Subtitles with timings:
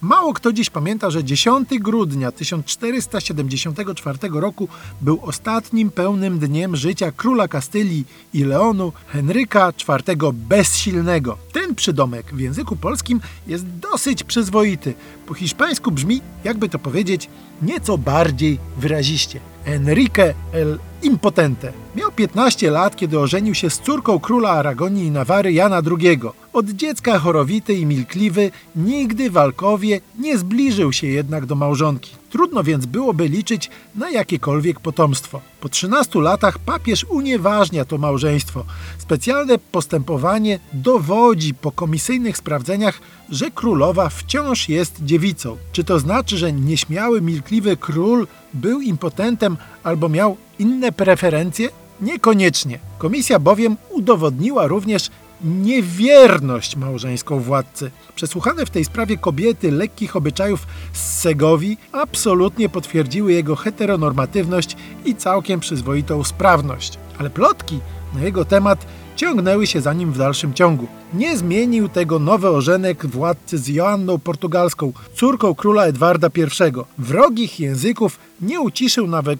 [0.00, 4.68] Mało kto dziś pamięta, że 10 grudnia 1474 roku
[5.00, 8.04] był ostatnim pełnym dniem życia króla Kastylii
[8.34, 11.38] i Leonu Henryka IV Bezsilnego.
[11.52, 14.94] Ten przydomek w języku polskim jest dosyć przyzwoity.
[15.26, 17.28] Po hiszpańsku brzmi, jakby to powiedzieć,
[17.62, 19.40] nieco bardziej wyraziście.
[19.64, 21.72] Enrique el Impotente.
[21.96, 26.20] Miał 15 lat, kiedy ożenił się z córką króla Aragonii i Nawary Jana II.
[26.52, 32.10] Od dziecka chorowity i milkliwy, nigdy walkowie nie zbliżył się jednak do małżonki.
[32.30, 35.40] Trudno więc byłoby liczyć na jakiekolwiek potomstwo.
[35.60, 38.64] Po 13 latach papież unieważnia to małżeństwo.
[38.98, 45.56] Specjalne postępowanie dowodzi po komisyjnych sprawdzeniach, że królowa wciąż jest dziewicą.
[45.72, 51.68] Czy to znaczy, że nieśmiały, milkliwy król był impotentem albo miał inne preferencje?
[52.00, 52.78] Niekoniecznie.
[52.98, 55.10] Komisja bowiem udowodniła również
[55.44, 57.90] niewierność małżeńską władcy.
[58.14, 65.60] Przesłuchane w tej sprawie kobiety lekkich obyczajów z Segowi absolutnie potwierdziły jego heteronormatywność i całkiem
[65.60, 66.98] przyzwoitą sprawność.
[67.18, 67.78] Ale plotki
[68.14, 70.86] na jego temat ciągnęły się za nim w dalszym ciągu.
[71.14, 76.72] Nie zmienił tego nowy ożenek władcy z Joanną Portugalską, córką króla Edwarda I.
[76.98, 79.38] Wrogich języków nie uciszył nawet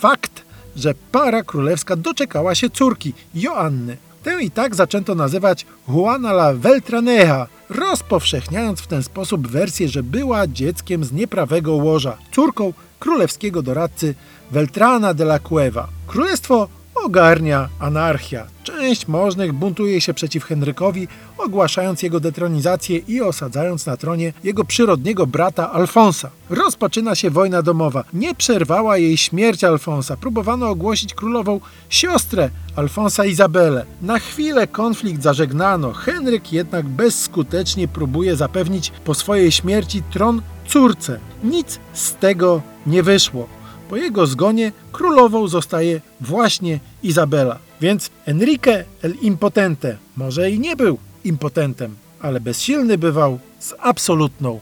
[0.00, 0.44] fakt,
[0.76, 3.96] że para królewska doczekała się córki, Joanny.
[4.26, 10.46] Tę i tak zaczęto nazywać Juana la Veltraneja, rozpowszechniając w ten sposób wersję, że była
[10.46, 14.14] dzieckiem z nieprawego łoża, córką królewskiego doradcy
[14.50, 15.88] Veltrana de la Cueva.
[16.06, 16.68] Królestwo
[17.06, 18.46] ogarnia anarchia.
[18.64, 25.26] Część możnych buntuje się przeciw Henrykowi, ogłaszając jego detronizację i osadzając na tronie jego przyrodniego
[25.26, 26.30] brata Alfonsa.
[26.50, 28.04] Rozpoczyna się wojna domowa.
[28.12, 30.16] Nie przerwała jej śmierć Alfonsa.
[30.16, 33.86] Próbowano ogłosić królową siostrę Alfonsa Izabelę.
[34.02, 35.92] Na chwilę konflikt zażegnano.
[35.92, 41.18] Henryk jednak bezskutecznie próbuje zapewnić po swojej śmierci tron córce.
[41.44, 43.56] Nic z tego nie wyszło.
[43.88, 47.58] Po jego zgonie królową zostaje właśnie Izabela.
[47.80, 54.60] Więc Enrique el Impotente może i nie był impotentem, ale bezsilny bywał z absolutną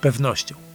[0.00, 0.69] pewnością.